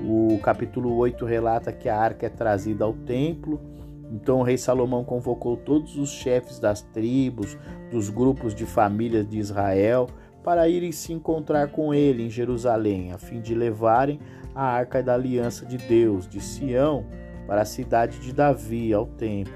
O 0.00 0.38
capítulo 0.42 0.96
8 0.96 1.24
relata 1.24 1.72
que 1.72 1.88
a 1.88 1.96
arca 1.96 2.26
é 2.26 2.28
trazida 2.28 2.84
ao 2.84 2.92
templo. 2.92 3.60
Então 4.10 4.40
o 4.40 4.42
rei 4.42 4.58
Salomão 4.58 5.04
convocou 5.04 5.56
todos 5.56 5.96
os 5.96 6.10
chefes 6.10 6.58
das 6.58 6.82
tribos, 6.82 7.56
dos 7.90 8.10
grupos 8.10 8.54
de 8.54 8.66
famílias 8.66 9.28
de 9.28 9.38
Israel, 9.38 10.08
para 10.42 10.68
irem 10.68 10.90
se 10.90 11.12
encontrar 11.12 11.68
com 11.68 11.94
ele 11.94 12.24
em 12.24 12.30
Jerusalém, 12.30 13.12
a 13.12 13.18
fim 13.18 13.40
de 13.40 13.54
levarem 13.54 14.18
a 14.54 14.64
arca 14.64 15.02
da 15.02 15.14
aliança 15.14 15.64
de 15.64 15.76
Deus, 15.76 16.28
de 16.28 16.40
Sião, 16.40 17.04
para 17.46 17.62
a 17.62 17.64
cidade 17.64 18.18
de 18.20 18.32
Davi, 18.32 18.92
ao 18.92 19.06
templo. 19.06 19.52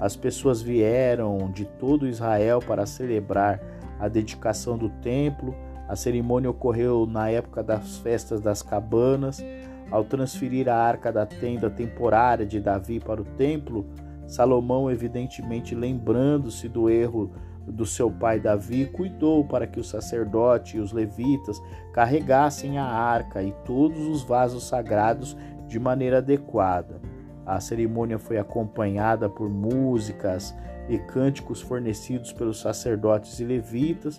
As 0.00 0.16
pessoas 0.16 0.60
vieram 0.60 1.50
de 1.52 1.64
todo 1.64 2.08
Israel 2.08 2.60
para 2.60 2.86
celebrar 2.86 3.60
a 4.00 4.08
dedicação 4.08 4.76
do 4.76 4.88
templo. 4.88 5.54
A 5.88 5.94
cerimônia 5.94 6.50
ocorreu 6.50 7.06
na 7.06 7.30
época 7.30 7.62
das 7.62 7.98
festas 7.98 8.40
das 8.40 8.62
cabanas. 8.62 9.44
Ao 9.90 10.02
transferir 10.02 10.68
a 10.68 10.74
arca 10.74 11.12
da 11.12 11.26
tenda 11.26 11.68
temporária 11.68 12.46
de 12.46 12.58
Davi 12.58 12.98
para 12.98 13.20
o 13.20 13.24
templo, 13.24 13.86
Salomão, 14.26 14.90
evidentemente 14.90 15.74
lembrando-se 15.74 16.68
do 16.68 16.88
erro 16.88 17.30
do 17.66 17.86
seu 17.86 18.10
pai 18.10 18.40
Davi, 18.40 18.86
cuidou 18.86 19.44
para 19.44 19.66
que 19.66 19.78
o 19.78 19.84
sacerdote 19.84 20.76
e 20.76 20.80
os 20.80 20.92
levitas 20.92 21.62
carregassem 21.92 22.78
a 22.78 22.84
arca 22.84 23.42
e 23.42 23.52
todos 23.64 24.06
os 24.06 24.22
vasos 24.22 24.66
sagrados 24.66 25.36
de 25.66 25.78
maneira 25.78 26.18
adequada. 26.18 27.00
A 27.44 27.60
cerimônia 27.60 28.18
foi 28.18 28.38
acompanhada 28.38 29.28
por 29.28 29.48
músicas 29.48 30.54
e 30.88 30.98
cânticos 30.98 31.60
fornecidos 31.60 32.32
pelos 32.32 32.60
sacerdotes 32.60 33.40
e 33.40 33.44
levitas, 33.44 34.18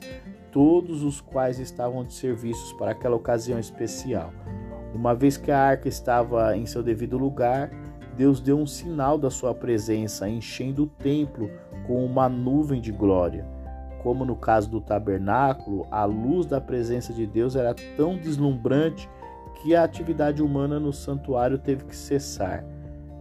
todos 0.51 1.03
os 1.03 1.19
quais 1.19 1.59
estavam 1.59 2.03
de 2.03 2.13
serviços 2.13 2.73
para 2.73 2.91
aquela 2.91 3.15
ocasião 3.15 3.59
especial. 3.59 4.31
Uma 4.93 5.15
vez 5.15 5.37
que 5.37 5.51
a 5.51 5.59
arca 5.59 5.87
estava 5.87 6.55
em 6.55 6.65
seu 6.65 6.83
devido 6.83 7.17
lugar, 7.17 7.71
Deus 8.15 8.39
deu 8.39 8.57
um 8.59 8.67
sinal 8.67 9.17
da 9.17 9.31
sua 9.31 9.53
presença, 9.53 10.29
enchendo 10.29 10.83
o 10.83 10.87
templo 10.87 11.49
com 11.85 12.05
uma 12.05 12.27
nuvem 12.27 12.81
de 12.81 12.91
glória. 12.91 13.45
Como 14.01 14.25
no 14.25 14.35
caso 14.35 14.69
do 14.69 14.81
tabernáculo, 14.81 15.87
a 15.89 16.03
luz 16.05 16.45
da 16.45 16.59
presença 16.59 17.13
de 17.13 17.25
Deus 17.25 17.55
era 17.55 17.73
tão 17.95 18.17
deslumbrante 18.17 19.09
que 19.61 19.73
a 19.75 19.83
atividade 19.83 20.41
humana 20.41 20.79
no 20.79 20.91
santuário 20.91 21.57
teve 21.57 21.85
que 21.85 21.95
cessar. 21.95 22.65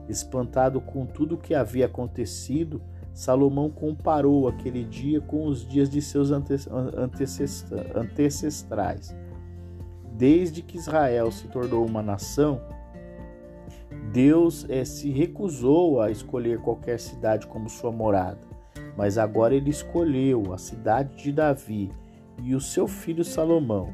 Espantado 0.09 0.81
com 0.81 1.07
tudo 1.07 1.37
o 1.37 1.39
que 1.39 1.55
havia 1.55 1.87
acontecido, 1.87 2.83
Salomão 3.15 3.71
comparou 3.71 4.49
aquele 4.49 4.83
dia 4.85 5.21
com 5.21 5.47
os 5.47 5.65
dias 5.67 5.89
de 5.89 6.03
seus 6.03 6.31
antecestrais. 6.31 9.17
Desde 10.15 10.63
que 10.63 10.79
Israel 10.79 11.31
se 11.31 11.47
tornou 11.49 11.87
uma 11.87 12.03
nação, 12.03 12.61
Deus 14.13 14.67
é, 14.69 14.85
se 14.85 15.11
recusou 15.11 16.01
a 16.01 16.11
escolher 16.11 16.59
qualquer 16.61 16.99
cidade 16.99 17.47
como 17.47 17.69
sua 17.69 17.93
morada, 17.93 18.41
mas 18.97 19.19
agora 19.19 19.55
ele 19.55 19.71
escolheu 19.71 20.53
a 20.53 20.59
cidade 20.59 21.15
de 21.17 21.33
Davi 21.33 21.91
e 22.43 22.55
o 22.55 22.61
seu 22.61 22.87
filho 22.87 23.25
Salomão. 23.25 23.91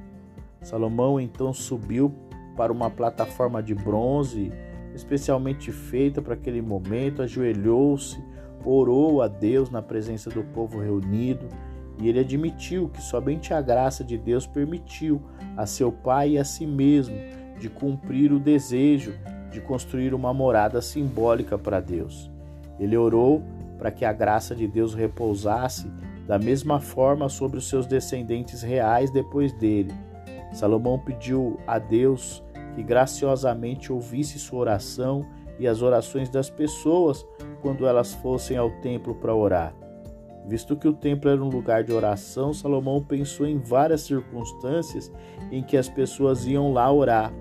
Salomão 0.62 1.20
então 1.20 1.52
subiu 1.52 2.12
para 2.56 2.72
uma 2.72 2.90
plataforma 2.90 3.62
de 3.62 3.74
bronze 3.74 4.52
especialmente 4.94 5.70
feita 5.70 6.20
para 6.20 6.34
aquele 6.34 6.60
momento, 6.60 7.22
ajoelhou-se, 7.22 8.22
orou 8.64 9.22
a 9.22 9.28
Deus 9.28 9.70
na 9.70 9.80
presença 9.80 10.28
do 10.28 10.42
povo 10.42 10.80
reunido 10.80 11.46
e 12.00 12.08
ele 12.08 12.20
admitiu 12.20 12.88
que 12.88 13.00
somente 13.00 13.54
a 13.54 13.60
graça 13.60 14.04
de 14.04 14.18
Deus 14.18 14.46
permitiu 14.46 15.22
a 15.56 15.66
seu 15.66 15.90
pai 15.90 16.30
e 16.30 16.38
a 16.38 16.44
si 16.44 16.66
mesmo 16.66 17.16
de 17.58 17.68
cumprir 17.68 18.32
o 18.32 18.38
desejo 18.38 19.14
de 19.50 19.60
construir 19.60 20.12
uma 20.12 20.34
morada 20.34 20.82
simbólica 20.82 21.56
para 21.56 21.80
Deus. 21.80 22.30
Ele 22.78 22.96
orou 22.96 23.42
para 23.78 23.90
que 23.90 24.04
a 24.04 24.12
graça 24.12 24.54
de 24.54 24.66
Deus 24.66 24.94
repousasse 24.94 25.90
da 26.26 26.38
mesma 26.38 26.80
forma 26.80 27.28
sobre 27.28 27.58
os 27.58 27.68
seus 27.68 27.86
descendentes 27.86 28.60
reais 28.60 29.10
depois 29.10 29.52
dele. 29.52 29.94
Salomão 30.52 30.98
pediu 30.98 31.58
a 31.66 31.78
Deus 31.78 32.42
que 32.74 32.82
graciosamente 32.82 33.92
ouvisse 33.92 34.38
sua 34.38 34.60
oração 34.60 35.24
e 35.58 35.66
as 35.66 35.82
orações 35.82 36.28
das 36.28 36.50
pessoas 36.50 37.26
quando 37.60 37.86
elas 37.86 38.14
fossem 38.14 38.56
ao 38.56 38.70
templo 38.80 39.14
para 39.14 39.34
orar. 39.34 39.74
Visto 40.46 40.76
que 40.76 40.88
o 40.88 40.92
templo 40.92 41.30
era 41.30 41.42
um 41.42 41.48
lugar 41.48 41.84
de 41.84 41.92
oração, 41.92 42.54
Salomão 42.54 43.02
pensou 43.02 43.46
em 43.46 43.58
várias 43.58 44.02
circunstâncias 44.02 45.12
em 45.50 45.62
que 45.62 45.76
as 45.76 45.88
pessoas 45.88 46.46
iam 46.46 46.72
lá 46.72 46.90
orar. 46.90 47.32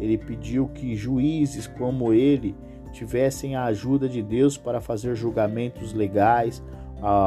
Ele 0.00 0.16
pediu 0.16 0.68
que 0.68 0.96
juízes 0.96 1.66
como 1.66 2.12
ele 2.12 2.56
tivessem 2.94 3.56
a 3.56 3.64
ajuda 3.64 4.08
de 4.08 4.22
Deus 4.22 4.56
para 4.56 4.80
fazer 4.80 5.14
julgamentos 5.14 5.92
legais, 5.92 6.62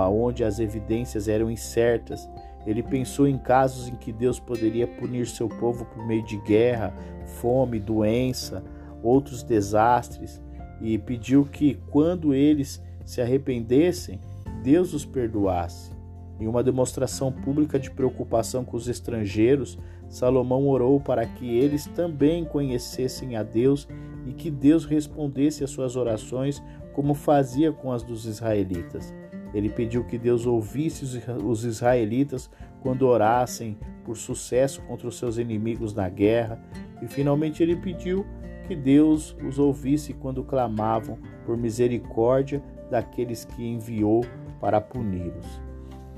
onde 0.09 0.43
as 0.43 0.59
evidências 0.59 1.27
eram 1.27 1.51
incertas. 1.51 2.27
Ele 2.65 2.81
pensou 2.81 3.27
em 3.27 3.37
casos 3.37 3.87
em 3.87 3.95
que 3.95 4.11
Deus 4.11 4.39
poderia 4.39 4.87
punir 4.87 5.27
seu 5.27 5.47
povo 5.47 5.85
por 5.85 6.05
meio 6.07 6.23
de 6.23 6.37
guerra, 6.37 6.93
fome, 7.39 7.79
doença, 7.79 8.63
outros 9.03 9.43
desastres, 9.43 10.41
e 10.81 10.97
pediu 10.97 11.45
que, 11.45 11.75
quando 11.89 12.33
eles 12.33 12.83
se 13.05 13.21
arrependessem, 13.21 14.19
Deus 14.63 14.93
os 14.93 15.05
perdoasse. 15.05 15.91
Em 16.39 16.47
uma 16.47 16.63
demonstração 16.63 17.31
pública 17.31 17.79
de 17.79 17.89
preocupação 17.89 18.63
com 18.63 18.77
os 18.77 18.87
estrangeiros, 18.87 19.77
Salomão 20.07 20.67
orou 20.67 20.99
para 20.99 21.25
que 21.25 21.49
eles 21.57 21.85
também 21.87 22.45
conhecessem 22.45 23.35
a 23.35 23.43
Deus 23.43 23.87
e 24.27 24.33
que 24.33 24.51
Deus 24.51 24.85
respondesse 24.85 25.63
às 25.63 25.69
suas 25.69 25.95
orações 25.95 26.61
como 26.93 27.13
fazia 27.13 27.71
com 27.71 27.91
as 27.91 28.03
dos 28.03 28.25
israelitas. 28.25 29.13
Ele 29.53 29.69
pediu 29.69 30.03
que 30.03 30.17
Deus 30.17 30.45
ouvisse 30.45 31.21
os 31.43 31.63
israelitas 31.63 32.49
quando 32.81 33.07
orassem 33.07 33.77
por 34.03 34.17
sucesso 34.17 34.81
contra 34.81 35.07
os 35.07 35.17
seus 35.17 35.37
inimigos 35.37 35.93
na 35.93 36.09
guerra, 36.09 36.61
e 37.01 37.07
finalmente 37.07 37.63
ele 37.63 37.75
pediu 37.75 38.25
que 38.67 38.75
Deus 38.75 39.35
os 39.47 39.57
ouvisse 39.57 40.13
quando 40.13 40.43
clamavam 40.43 41.17
por 41.45 41.55
misericórdia 41.55 42.61
daqueles 42.91 43.45
que 43.45 43.65
enviou 43.65 44.25
para 44.59 44.81
puni-los. 44.81 45.61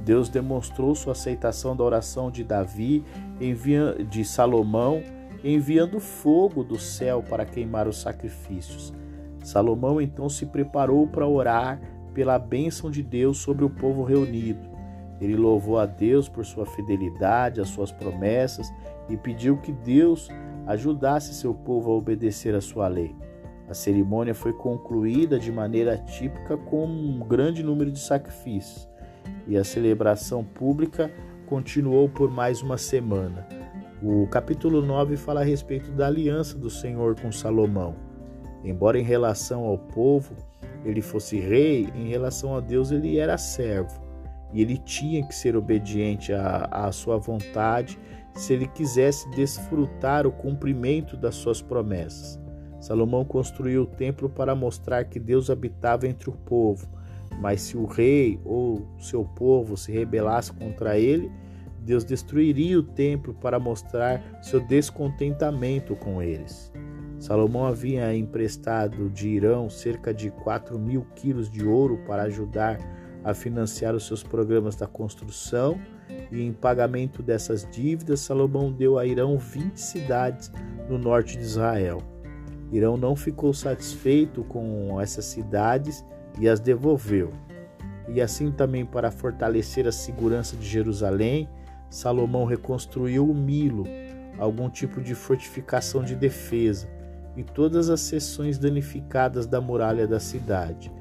Deus 0.04 0.30
demonstrou 0.30 0.96
sua 0.96 1.12
aceitação 1.12 1.76
da 1.76 1.84
oração 1.84 2.32
de 2.32 2.44
Davi, 2.44 3.04
de 4.10 4.26
Salomão, 4.26 5.04
enviando 5.44 6.00
fogo 6.00 6.64
do 6.64 6.78
céu 6.78 7.24
para 7.28 7.46
queimar 7.46 7.88
os 7.88 8.02
sacrifícios. 8.02 8.94
Salomão 9.44 10.02
então 10.02 10.30
se 10.30 10.46
preparou 10.46 11.08
para 11.08 11.28
orar 11.28 11.80
pela 12.14 12.38
bênção 12.38 12.92
de 12.92 13.02
Deus 13.02 13.38
sobre 13.38 13.64
o 13.64 13.70
povo 13.70 14.04
reunido. 14.04 14.68
Ele 15.22 15.36
louvou 15.36 15.80
a 15.80 15.86
Deus 15.86 16.30
por 16.30 16.46
sua 16.46 16.66
fidelidade 16.66 17.62
às 17.62 17.70
suas 17.70 17.92
promessas 17.92 18.72
e 19.10 19.18
pediu 19.18 19.58
que 19.58 19.72
Deus 19.72 20.30
ajudasse 20.66 21.34
seu 21.34 21.54
povo 21.54 21.92
a 21.92 21.96
obedecer 21.96 22.56
a 22.56 22.62
sua 22.62 22.88
lei. 22.88 23.16
A 23.68 23.74
cerimônia 23.74 24.34
foi 24.34 24.54
concluída 24.54 25.38
de 25.38 25.52
maneira 25.52 25.98
típica 25.98 26.58
com 26.58 26.86
um 26.86 27.20
grande 27.20 27.64
número 27.64 27.92
de 27.92 28.00
sacrifícios 28.00 28.88
e 29.48 29.58
a 29.58 29.64
celebração 29.64 30.44
pública 30.44 31.12
continuou 31.46 32.08
por 32.08 32.32
mais 32.32 32.62
uma 32.62 32.78
semana. 32.78 33.48
O 34.02 34.26
capítulo 34.28 34.82
9 34.82 35.18
fala 35.18 35.42
a 35.42 35.44
respeito 35.44 35.92
da 35.92 36.08
aliança 36.08 36.58
do 36.58 36.70
Senhor 36.70 37.20
com 37.20 37.34
Salomão. 37.34 37.96
Embora 38.64 38.98
em 38.98 39.04
relação 39.04 39.66
ao 39.66 39.78
povo 39.78 40.36
ele 40.86 41.02
fosse 41.02 41.38
rei, 41.38 41.90
em 41.94 42.08
relação 42.08 42.56
a 42.56 42.62
Deus 42.62 42.92
ele 42.92 43.18
era 43.18 43.38
servo 43.38 44.02
e 44.54 44.62
ele 44.62 44.78
tinha 44.78 45.22
que 45.26 45.36
ser 45.36 45.56
obediente 45.58 46.32
à, 46.32 46.68
à 46.72 46.92
sua 46.94 47.18
vontade 47.18 48.00
se 48.34 48.54
ele 48.54 48.68
quisesse 48.68 49.30
desfrutar 49.32 50.26
o 50.26 50.32
cumprimento 50.32 51.18
das 51.18 51.36
suas 51.36 51.62
promessas. 51.62 52.40
Salomão 52.80 53.26
construiu 53.26 53.82
o 53.82 53.86
templo 53.86 54.30
para 54.30 54.56
mostrar 54.56 55.04
que 55.04 55.20
Deus 55.20 55.50
habitava 55.50 56.08
entre 56.08 56.30
o 56.30 56.34
povo, 56.34 56.88
mas 57.42 57.62
se 57.62 57.76
o 57.76 57.86
rei 57.86 58.40
ou 58.46 58.88
seu 58.98 59.26
povo 59.26 59.76
se 59.76 59.92
rebelasse 59.92 60.54
contra 60.54 60.98
ele, 60.98 61.30
Deus 61.90 62.04
destruiria 62.04 62.78
o 62.78 62.84
templo 62.84 63.34
para 63.34 63.60
mostrar 63.60 64.22
seu 64.44 64.60
descontentamento 64.60 65.96
com 65.96 66.22
eles. 66.22 66.72
Salomão 67.18 67.66
havia 67.66 68.16
emprestado 68.16 69.10
de 69.10 69.28
Irão 69.28 69.72
cerca 69.72 70.14
de 70.14 70.30
4 70.30 70.78
mil 70.78 71.04
quilos 71.16 71.50
de 71.50 71.66
ouro 71.66 72.00
para 72.06 72.22
ajudar 72.24 72.78
a 73.24 73.34
financiar 73.34 73.96
os 73.96 74.06
seus 74.06 74.22
programas 74.22 74.76
da 74.76 74.86
construção, 74.86 75.82
e 76.32 76.44
em 76.44 76.54
pagamento 76.54 77.24
dessas 77.24 77.68
dívidas, 77.72 78.20
Salomão 78.20 78.72
deu 78.72 79.00
a 79.00 79.08
Irão 79.08 79.40
20 79.40 79.76
cidades 79.76 80.52
no 80.88 81.00
norte 81.00 81.38
de 81.38 81.44
Israel. 81.44 81.98
Irão 82.72 82.98
não 82.98 83.16
ficou 83.16 83.52
satisfeito 83.52 84.44
com 84.44 85.02
essas 85.02 85.26
cidades 85.26 86.06
e 86.40 86.48
as 86.48 86.60
devolveu. 86.60 87.32
E 88.08 88.22
assim 88.22 88.52
também 88.52 88.86
para 88.86 89.10
fortalecer 89.10 89.88
a 89.88 89.92
segurança 89.92 90.56
de 90.56 90.68
Jerusalém, 90.68 91.50
Salomão 91.90 92.46
reconstruiu 92.46 93.30
o 93.30 93.34
Milo, 93.34 93.86
algum 94.38 94.70
tipo 94.70 95.02
de 95.02 95.16
fortificação 95.16 96.04
de 96.04 96.16
defesa, 96.16 96.88
e 97.36 97.44
todas 97.44 97.90
as 97.90 98.02
seções 98.02 98.58
danificadas 98.58 99.48
da 99.48 99.62
muralha 99.62 100.08
da 100.08 100.20
cidade. 100.20 100.92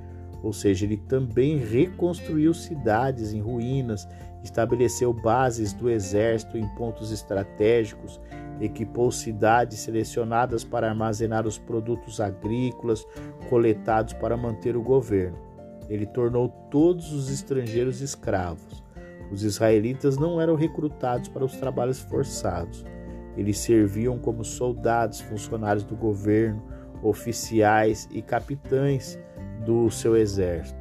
Ou 0.42 0.52
seja, 0.52 0.85
ele 0.85 0.97
também 0.97 1.59
reconstruiu 1.59 2.54
cidades 2.54 3.33
em 3.33 3.40
ruínas, 3.40 4.07
estabeleceu 4.42 5.12
bases 5.12 5.73
do 5.73 5.90
exército 5.90 6.57
em 6.57 6.66
pontos 6.76 7.11
estratégicos, 7.11 8.21
equipou 8.61 9.11
cidades 9.11 9.80
selecionadas 9.80 10.64
para 10.64 10.88
armazenar 10.88 11.47
os 11.47 11.59
produtos 11.59 12.21
agrícolas 12.21 13.04
coletados 13.49 14.12
para 14.12 14.37
manter 14.37 14.76
o 14.76 14.83
governo. 14.83 15.38
Ele 15.88 16.07
tornou 16.07 16.49
todos 16.71 17.12
os 17.12 17.30
estrangeiros 17.30 18.00
escravos. 18.00 18.83
Os 19.30 19.42
israelitas 19.42 20.16
não 20.16 20.40
eram 20.40 20.54
recrutados 20.54 21.28
para 21.28 21.44
os 21.44 21.56
trabalhos 21.56 22.00
forçados. 22.00 22.85
Eles 23.37 23.58
serviam 23.58 24.18
como 24.18 24.44
soldados, 24.44 25.20
funcionários 25.20 25.85
do 25.85 25.94
governo, 25.94 26.62
oficiais 27.02 28.08
e 28.11 28.20
capitães 28.23 29.18
do 29.64 29.90
seu 29.90 30.16
exército. 30.16 30.78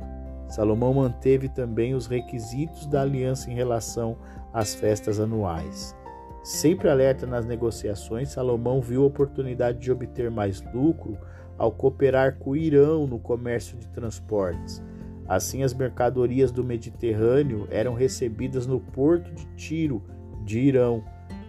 Salomão 0.48 0.94
manteve 0.94 1.50
também 1.50 1.94
os 1.94 2.08
requisitos 2.08 2.88
da 2.88 3.02
aliança 3.02 3.52
em 3.52 3.54
relação 3.54 4.18
às 4.54 4.74
festas 4.74 5.20
anuais. 5.20 5.96
Sempre 6.42 6.90
alerta 6.90 7.28
nas 7.28 7.46
negociações, 7.46 8.30
Salomão 8.30 8.80
viu 8.80 9.04
a 9.04 9.08
oportunidade 9.08 9.80
de 9.80 9.92
obter 9.92 10.32
mais 10.32 10.64
lucro 10.74 11.18
ao 11.58 11.72
cooperar 11.72 12.38
com 12.38 12.52
o 12.52 12.56
Irão 12.56 13.06
no 13.06 13.20
comércio 13.20 13.78
de 13.78 13.88
transportes. 13.90 14.82
Assim, 15.28 15.64
as 15.64 15.74
mercadorias 15.74 16.52
do 16.52 16.64
Mediterrâneo 16.64 17.68
eram 17.70 17.94
recebidas 17.94 18.66
no 18.66 18.80
porto 18.80 19.32
de 19.34 19.46
Tiro, 19.56 20.02
de 20.46 20.60
Irão, 20.60 21.04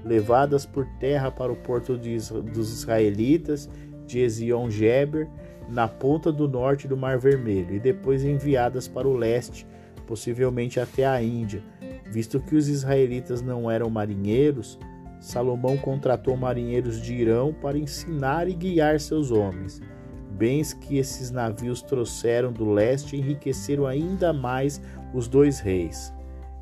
levadas 0.04 0.66
por 0.66 0.84
terra 0.98 1.30
para 1.30 1.52
o 1.52 1.56
porto 1.56 1.96
de, 1.96 2.16
dos 2.52 2.72
israelitas 2.72 3.68
de 4.06 4.20
Ezion-Geber, 4.20 5.28
na 5.68 5.86
ponta 5.86 6.32
do 6.32 6.48
norte 6.48 6.88
do 6.88 6.96
Mar 6.96 7.18
Vermelho, 7.18 7.74
e 7.74 7.78
depois 7.78 8.24
enviadas 8.24 8.88
para 8.88 9.06
o 9.06 9.14
leste, 9.14 9.66
possivelmente 10.06 10.80
até 10.80 11.06
a 11.06 11.22
Índia. 11.22 11.62
Visto 12.10 12.40
que 12.40 12.56
os 12.56 12.68
israelitas 12.68 13.42
não 13.42 13.70
eram 13.70 13.90
marinheiros, 13.90 14.78
Salomão 15.20 15.76
contratou 15.76 16.36
marinheiros 16.36 17.02
de 17.02 17.14
Irão 17.14 17.52
para 17.52 17.76
ensinar 17.76 18.48
e 18.48 18.54
guiar 18.54 18.98
seus 18.98 19.30
homens. 19.30 19.80
Bens 20.38 20.72
que 20.72 20.98
esses 20.98 21.32
navios 21.32 21.82
trouxeram 21.82 22.52
do 22.52 22.70
leste 22.70 23.16
enriqueceram 23.16 23.86
ainda 23.86 24.32
mais 24.32 24.80
os 25.12 25.26
dois 25.26 25.58
reis. 25.58 26.14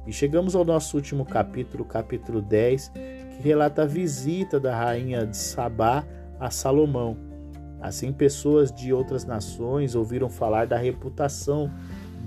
E 0.06 0.12
chegamos 0.12 0.56
ao 0.56 0.64
nosso 0.64 0.96
último 0.96 1.26
capítulo, 1.26 1.84
capítulo 1.84 2.40
10, 2.40 2.88
que 2.88 3.42
relata 3.42 3.82
a 3.82 3.86
visita 3.86 4.58
da 4.58 4.74
rainha 4.74 5.26
de 5.26 5.36
Sabá 5.36 6.06
a 6.40 6.48
Salomão. 6.50 7.18
Assim, 7.78 8.14
pessoas 8.14 8.72
de 8.72 8.94
outras 8.94 9.26
nações 9.26 9.94
ouviram 9.94 10.30
falar 10.30 10.66
da 10.66 10.78
reputação, 10.78 11.70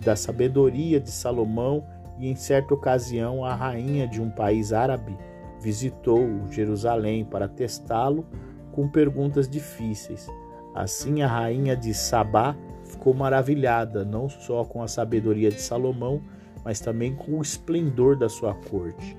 da 0.05 0.15
sabedoria 0.15 0.99
de 0.99 1.09
Salomão, 1.09 1.83
e 2.19 2.29
em 2.29 2.35
certa 2.35 2.75
ocasião 2.75 3.43
a 3.43 3.55
rainha 3.55 4.07
de 4.07 4.21
um 4.21 4.29
país 4.29 4.71
árabe 4.71 5.17
visitou 5.59 6.19
Jerusalém 6.51 7.25
para 7.25 7.47
testá-lo 7.47 8.23
com 8.71 8.87
perguntas 8.87 9.49
difíceis. 9.49 10.29
Assim, 10.73 11.21
a 11.21 11.27
rainha 11.27 11.75
de 11.75 11.93
Sabá 11.93 12.55
ficou 12.83 13.13
maravilhada 13.13 14.03
não 14.03 14.29
só 14.29 14.63
com 14.63 14.81
a 14.81 14.87
sabedoria 14.87 15.49
de 15.49 15.61
Salomão, 15.61 16.21
mas 16.63 16.79
também 16.79 17.15
com 17.15 17.39
o 17.39 17.41
esplendor 17.41 18.17
da 18.17 18.29
sua 18.29 18.53
corte. 18.53 19.17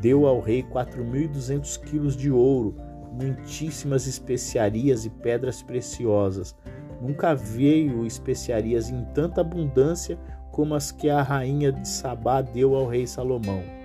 Deu 0.00 0.26
ao 0.26 0.40
rei 0.40 0.62
4.200 0.62 1.80
quilos 1.80 2.16
de 2.16 2.30
ouro, 2.30 2.76
muitíssimas 3.12 4.06
especiarias 4.06 5.06
e 5.06 5.10
pedras 5.10 5.62
preciosas. 5.62 6.54
Nunca 7.00 7.34
veio 7.34 8.06
especiarias 8.06 8.90
em 8.90 9.04
tanta 9.14 9.40
abundância 9.40 10.18
como 10.50 10.74
as 10.74 10.90
que 10.90 11.10
a 11.10 11.22
rainha 11.22 11.72
de 11.72 11.86
Sabá 11.86 12.40
deu 12.40 12.74
ao 12.74 12.86
rei 12.86 13.06
Salomão. 13.06 13.75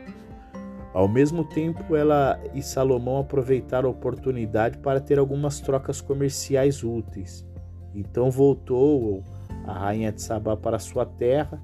Ao 0.93 1.08
mesmo 1.08 1.45
tempo, 1.45 1.95
ela 1.95 2.39
e 2.54 2.62
Salomão 2.62 3.19
aproveitaram 3.19 3.88
a 3.88 3.91
oportunidade 3.91 4.77
para 4.80 4.99
ter 4.99 5.17
algumas 5.19 5.62
trocas 5.62 6.01
comerciais 6.01 6.84
úteis. 6.84 7.45
Então 7.95 8.30
voltou 8.30 9.23
a 9.65 9.73
rainha 9.73 10.12
de 10.12 10.21
Sabá 10.21 10.58
para 10.58 10.80
sua 10.80 11.06
terra, 11.06 11.62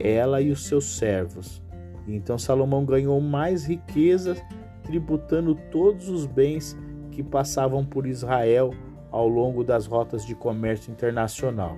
ela 0.00 0.42
e 0.42 0.50
os 0.50 0.66
seus 0.66 0.96
servos. 0.96 1.62
Então 2.06 2.36
Salomão 2.36 2.84
ganhou 2.84 3.20
mais 3.20 3.64
riqueza, 3.64 4.36
tributando 4.82 5.54
todos 5.70 6.08
os 6.10 6.26
bens 6.26 6.76
que 7.10 7.22
passavam 7.22 7.84
por 7.84 8.06
Israel 8.06 8.70
ao 9.10 9.28
longo 9.28 9.62
das 9.64 9.86
rotas 9.86 10.26
de 10.26 10.34
comércio 10.34 10.90
internacional. 10.90 11.76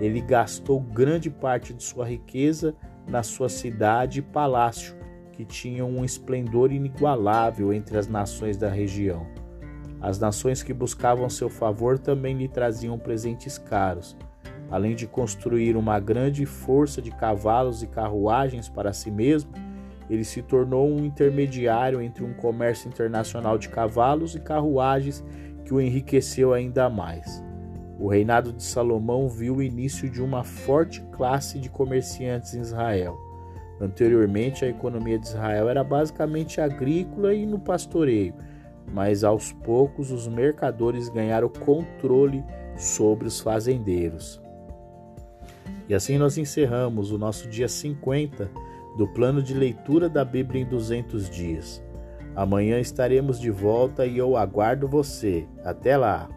Ele 0.00 0.20
gastou 0.20 0.80
grande 0.80 1.30
parte 1.30 1.74
de 1.74 1.82
sua 1.82 2.08
riqueza 2.08 2.74
na 3.06 3.22
sua 3.22 3.48
cidade 3.48 4.20
e 4.20 4.22
palácio, 4.22 4.96
que 5.40 5.44
tinham 5.46 5.88
um 5.88 6.04
esplendor 6.04 6.70
inigualável 6.70 7.72
entre 7.72 7.96
as 7.96 8.06
nações 8.06 8.58
da 8.58 8.68
região. 8.68 9.26
As 9.98 10.18
nações 10.18 10.62
que 10.62 10.74
buscavam 10.74 11.30
seu 11.30 11.48
favor 11.48 11.98
também 11.98 12.36
lhe 12.36 12.46
traziam 12.46 12.98
presentes 12.98 13.56
caros. 13.56 14.18
Além 14.70 14.94
de 14.94 15.06
construir 15.06 15.78
uma 15.78 15.98
grande 15.98 16.44
força 16.44 17.00
de 17.00 17.10
cavalos 17.10 17.82
e 17.82 17.86
carruagens 17.86 18.68
para 18.68 18.92
si 18.92 19.10
mesmo, 19.10 19.50
ele 20.10 20.24
se 20.24 20.42
tornou 20.42 20.86
um 20.86 21.06
intermediário 21.06 22.02
entre 22.02 22.22
um 22.22 22.34
comércio 22.34 22.88
internacional 22.88 23.56
de 23.56 23.70
cavalos 23.70 24.34
e 24.34 24.40
carruagens 24.40 25.24
que 25.64 25.72
o 25.72 25.80
enriqueceu 25.80 26.52
ainda 26.52 26.90
mais. 26.90 27.42
O 27.98 28.08
reinado 28.08 28.52
de 28.52 28.62
Salomão 28.62 29.26
viu 29.26 29.56
o 29.56 29.62
início 29.62 30.10
de 30.10 30.20
uma 30.20 30.44
forte 30.44 31.00
classe 31.12 31.58
de 31.58 31.70
comerciantes 31.70 32.54
em 32.54 32.60
Israel. 32.60 33.29
Anteriormente, 33.80 34.64
a 34.64 34.68
economia 34.68 35.18
de 35.18 35.26
Israel 35.26 35.68
era 35.68 35.82
basicamente 35.82 36.60
agrícola 36.60 37.32
e 37.32 37.46
no 37.46 37.58
pastoreio, 37.58 38.34
mas 38.92 39.24
aos 39.24 39.52
poucos 39.52 40.10
os 40.10 40.28
mercadores 40.28 41.08
ganharam 41.08 41.48
controle 41.48 42.44
sobre 42.76 43.26
os 43.26 43.40
fazendeiros. 43.40 44.40
E 45.88 45.94
assim 45.94 46.18
nós 46.18 46.36
encerramos 46.36 47.10
o 47.10 47.18
nosso 47.18 47.48
dia 47.48 47.68
50 47.68 48.50
do 48.96 49.08
plano 49.08 49.42
de 49.42 49.54
leitura 49.54 50.08
da 50.08 50.24
Bíblia 50.24 50.62
em 50.62 50.66
200 50.66 51.30
dias. 51.30 51.82
Amanhã 52.36 52.78
estaremos 52.78 53.40
de 53.40 53.50
volta 53.50 54.06
e 54.06 54.18
eu 54.18 54.36
aguardo 54.36 54.86
você. 54.86 55.48
Até 55.64 55.96
lá! 55.96 56.28